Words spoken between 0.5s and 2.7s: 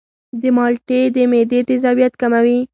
مالټې د معدې تیزابیت کموي.